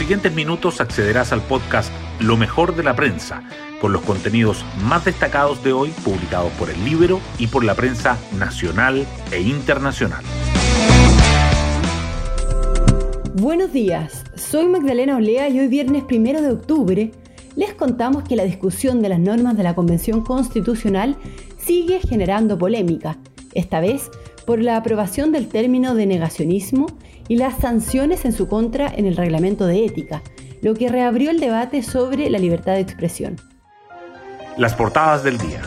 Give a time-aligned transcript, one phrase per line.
[0.00, 3.42] siguientes minutos accederás al podcast Lo mejor de la prensa,
[3.82, 8.16] con los contenidos más destacados de hoy publicados por el Libro y por la prensa
[8.38, 10.24] nacional e internacional.
[13.34, 17.12] Buenos días, soy Magdalena Olea y hoy viernes primero de octubre
[17.54, 21.18] les contamos que la discusión de las normas de la Convención Constitucional
[21.58, 23.18] sigue generando polémica,
[23.52, 24.10] esta vez
[24.50, 26.88] por la aprobación del término de negacionismo
[27.28, 30.22] y las sanciones en su contra en el reglamento de ética,
[30.60, 33.36] lo que reabrió el debate sobre la libertad de expresión.
[34.56, 35.62] Las portadas del día.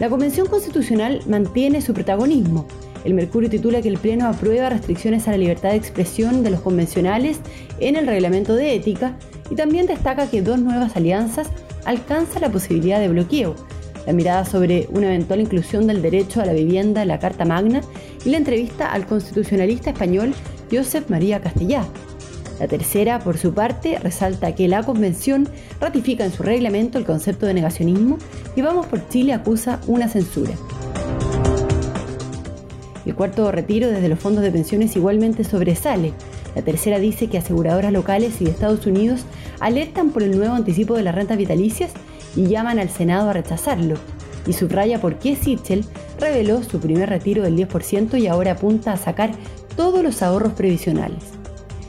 [0.00, 2.66] La Convención Constitucional mantiene su protagonismo.
[3.06, 6.60] El Mercurio titula que el Pleno aprueba restricciones a la libertad de expresión de los
[6.60, 7.40] convencionales
[7.80, 9.16] en el reglamento de ética
[9.50, 11.48] y también destaca que dos nuevas alianzas
[11.86, 13.54] alcanzan la posibilidad de bloqueo.
[14.06, 17.80] La mirada sobre una eventual inclusión del derecho a la vivienda en la Carta Magna
[18.24, 20.32] y la entrevista al constitucionalista español
[20.70, 21.84] Josep María Castellá.
[22.60, 25.48] La tercera, por su parte, resalta que la Convención
[25.80, 28.18] ratifica en su reglamento el concepto de negacionismo
[28.54, 30.54] y Vamos por Chile acusa una censura.
[33.04, 36.12] El cuarto retiro desde los fondos de pensiones igualmente sobresale.
[36.54, 39.26] La tercera dice que aseguradoras locales y de Estados Unidos
[39.60, 41.92] alertan por el nuevo anticipo de las rentas vitalicias
[42.36, 43.96] y llaman al Senado a rechazarlo.
[44.46, 45.84] Y subraya por qué Sichel
[46.20, 49.32] reveló su primer retiro del 10% y ahora apunta a sacar
[49.76, 51.24] todos los ahorros previsionales.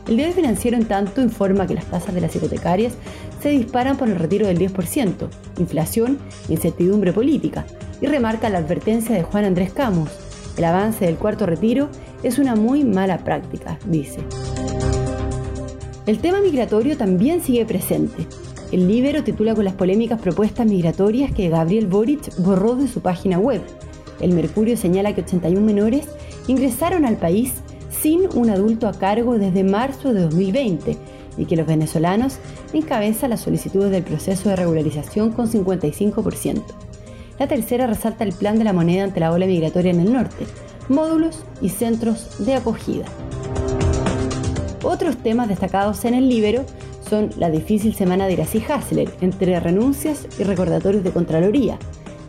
[0.08, 2.94] El diario financiero, en tanto, informa que las tasas de las hipotecarias
[3.42, 5.28] se disparan por el retiro del 10%,
[5.60, 6.18] inflación
[6.50, 7.66] incertidumbre política,
[8.00, 10.10] y remarca la advertencia de Juan Andrés Camus.
[10.56, 11.90] El avance del cuarto retiro
[12.24, 14.20] es una muy mala práctica, dice.
[16.06, 18.26] El tema migratorio también sigue presente.
[18.72, 23.40] El Libero titula con las polémicas propuestas migratorias que Gabriel Boric borró de su página
[23.40, 23.62] web.
[24.20, 26.06] El Mercurio señala que 81 menores
[26.48, 27.54] ingresaron al país
[27.90, 30.98] sin un adulto a cargo desde marzo de 2020
[31.38, 32.40] y que los venezolanos
[32.74, 36.62] encabezan las solicitudes del proceso de regularización con 55%.
[37.40, 40.46] La tercera resalta el plan de la moneda ante la ola migratoria en el norte,
[40.90, 43.06] módulos y centros de acogida.
[44.84, 46.66] Otros temas destacados en el Libero
[47.10, 51.78] son la difícil semana de Iracy Hassler, entre renuncias y recordatorios de Contraloría,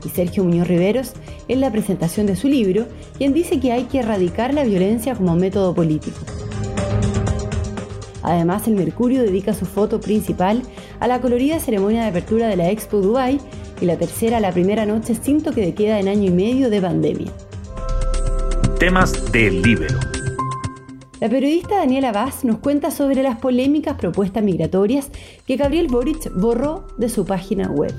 [0.05, 1.13] y Sergio Muñoz Riveros
[1.49, 5.35] en la presentación de su libro, quien dice que hay que erradicar la violencia como
[5.37, 6.19] método político.
[8.23, 10.63] Además, el Mercurio dedica su foto principal
[11.01, 13.41] a la colorida ceremonia de apertura de la Expo Dubai
[13.81, 16.69] y la tercera a la primera noche sin toque de queda en año y medio
[16.69, 17.33] de pandemia.
[18.79, 20.18] Temas del Libero.
[21.21, 25.11] La periodista Daniela Vaz nos cuenta sobre las polémicas propuestas migratorias
[25.47, 27.93] que Gabriel Boric borró de su página web.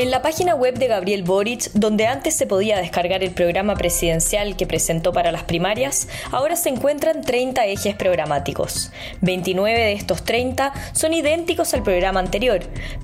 [0.00, 4.56] En la página web de Gabriel Boric, donde antes se podía descargar el programa presidencial
[4.56, 8.92] que presentó para las primarias, ahora se encuentran 30 ejes programáticos.
[9.20, 12.60] 29 de estos 30 son idénticos al programa anterior,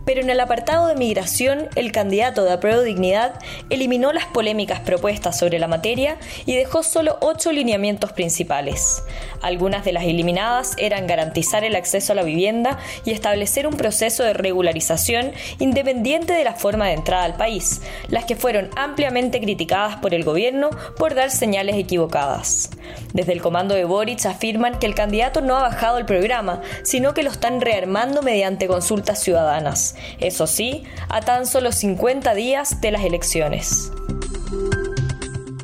[0.07, 5.39] pero en el apartado de migración, el candidato de Apruebo Dignidad eliminó las polémicas propuestas
[5.39, 9.03] sobre la materia y dejó solo 8 lineamientos principales.
[9.43, 14.23] Algunas de las eliminadas eran garantizar el acceso a la vivienda y establecer un proceso
[14.23, 19.97] de regularización independiente de la forma de entrada al país, las que fueron ampliamente criticadas
[19.97, 22.71] por el gobierno por dar señales equivocadas.
[23.13, 27.15] Desde el comando de Boric afirman que el candidato no ha bajado el programa, sino
[27.15, 29.97] que lo están rearmando mediante consultas ciudadanas.
[30.19, 33.93] Eso sí, a tan solo 50 días de las elecciones.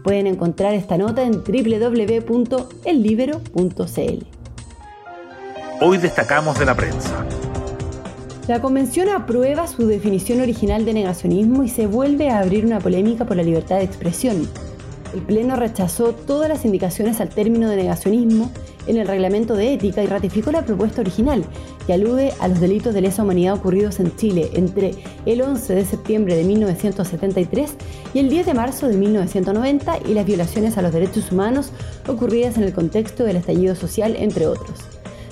[0.02, 4.26] Pueden encontrar esta nota en www.ellibero.cl.
[5.80, 7.24] Hoy destacamos de la prensa.
[8.48, 13.24] La Convención aprueba su definición original de negacionismo y se vuelve a abrir una polémica
[13.24, 14.48] por la libertad de expresión.
[15.14, 18.50] El Pleno rechazó todas las indicaciones al término de negacionismo
[18.88, 21.44] en el reglamento de ética y ratificó la propuesta original,
[21.86, 24.92] que alude a los delitos de lesa humanidad ocurridos en Chile entre
[25.24, 27.74] el 11 de septiembre de 1973
[28.12, 31.70] y el 10 de marzo de 1990 y las violaciones a los derechos humanos
[32.08, 34.80] ocurridas en el contexto del estallido social, entre otros.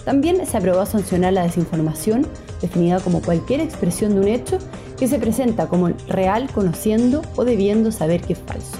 [0.04, 2.26] También se aprobó sancionar la desinformación,
[2.60, 4.58] definida como cualquier expresión de un hecho
[4.98, 8.76] que se presenta como real conociendo o debiendo saber que es falso.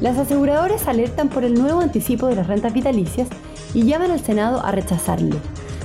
[0.00, 3.28] Las aseguradoras alertan por el nuevo anticipo de las rentas vitalicias
[3.74, 5.36] y llaman al Senado a rechazarlo.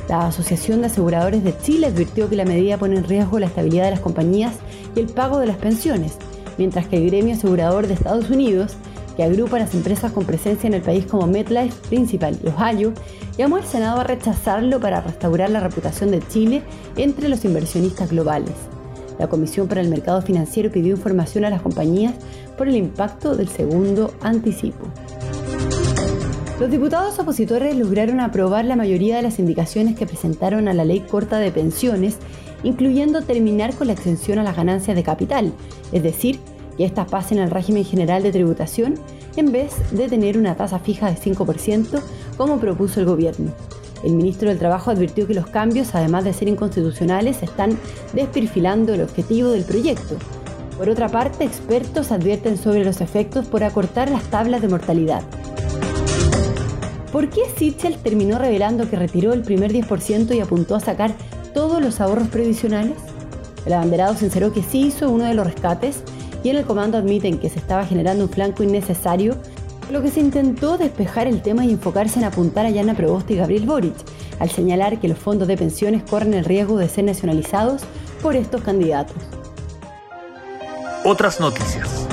[0.08, 3.86] La Asociación de Aseguradores de Chile advirtió que la medida pone en riesgo la estabilidad
[3.86, 4.54] de las compañías
[4.96, 6.18] y el pago de las pensiones,
[6.58, 8.76] mientras que el gremio asegurador de Estados Unidos
[9.16, 12.94] que agrupa a las empresas con presencia en el país como MetLife, Principal y Ohio,
[13.38, 16.64] llamó al Senado a rechazarlo para restaurar la reputación de Chile
[16.98, 18.54] entre los inversionistas globales.
[19.20, 22.16] La Comisión para el Mercado Financiero pidió información a las compañías
[22.58, 24.86] por el impacto del segundo anticipo.
[26.60, 31.02] Los diputados opositores lograron aprobar la mayoría de las indicaciones que presentaron a la ley
[31.02, 32.18] corta de pensiones,
[32.64, 35.52] incluyendo terminar con la exención a las ganancias de capital,
[35.92, 36.40] es decir,
[36.78, 38.96] que éstas pasen al régimen general de tributación
[39.36, 42.02] en vez de tener una tasa fija de 5%
[42.38, 43.52] como propuso el gobierno.
[44.04, 47.78] El ministro del Trabajo advirtió que los cambios, además de ser inconstitucionales, están
[48.12, 50.18] desperfilando el objetivo del proyecto.
[50.78, 55.22] Por otra parte, expertos advierten sobre los efectos por acortar las tablas de mortalidad.
[57.14, 61.14] ¿Por qué Sichel terminó revelando que retiró el primer 10% y apuntó a sacar
[61.54, 62.98] todos los ahorros previsionales?
[63.66, 66.04] El abanderado sinceró que sí hizo uno de los rescates
[66.44, 69.36] y en el comando admiten que se estaba generando un flanco innecesario,
[69.92, 73.38] lo que se intentó despejar el tema y enfocarse en apuntar a Yana Proboste y
[73.38, 73.96] Gabriel Boric,
[74.40, 77.84] al señalar que los fondos de pensiones corren el riesgo de ser nacionalizados
[78.22, 79.18] por estos candidatos.
[81.06, 82.08] Otras noticias.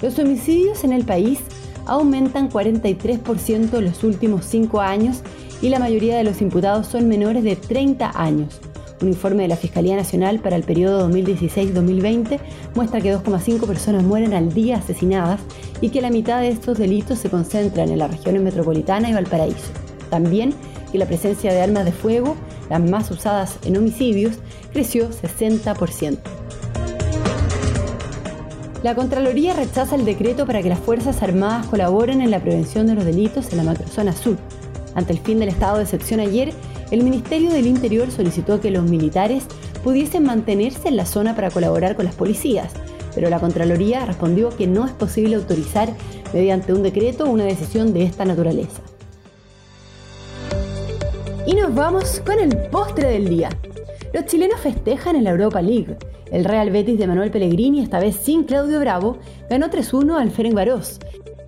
[0.00, 1.40] Los homicidios en el país
[1.86, 5.22] aumentan 43% en los últimos cinco años
[5.60, 8.60] y la mayoría de los imputados son menores de 30 años.
[9.00, 12.40] Un informe de la Fiscalía Nacional para el periodo 2016-2020
[12.74, 15.40] muestra que 2,5 personas mueren al día asesinadas
[15.80, 19.70] y que la mitad de estos delitos se concentran en las regiones metropolitana y Valparaíso.
[20.10, 20.52] También
[20.90, 22.34] que la presencia de armas de fuego,
[22.70, 24.36] las más usadas en homicidios,
[24.72, 26.18] creció 60%.
[28.82, 32.94] La Contraloría rechaza el decreto para que las Fuerzas Armadas colaboren en la prevención de
[32.94, 34.36] los delitos en la macrozona sur.
[34.98, 36.52] Ante el fin del estado de excepción ayer,
[36.90, 39.44] el Ministerio del Interior solicitó que los militares
[39.84, 42.72] pudiesen mantenerse en la zona para colaborar con las policías,
[43.14, 45.88] pero la Contraloría respondió que no es posible autorizar
[46.34, 48.82] mediante un decreto una decisión de esta naturaleza.
[51.46, 53.50] Y nos vamos con el postre del día.
[54.12, 55.96] Los chilenos festejan en la Europa League.
[56.32, 59.18] El Real Betis de Manuel Pellegrini, esta vez sin Claudio Bravo,
[59.48, 60.98] ganó 3-1 al Ferencváros,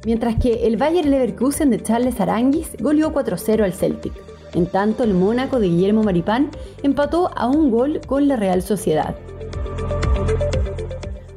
[0.05, 4.12] mientras que el Bayer Leverkusen de Charles Aranguis goleó 4-0 al Celtic.
[4.55, 6.50] En tanto, el Mónaco de Guillermo Maripán
[6.82, 9.14] empató a un gol con la Real Sociedad.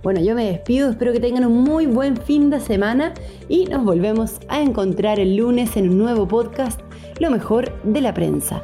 [0.01, 3.13] Bueno, yo me despido, espero que tengan un muy buen fin de semana
[3.47, 6.81] y nos volvemos a encontrar el lunes en un nuevo podcast,
[7.19, 8.63] Lo mejor de la prensa.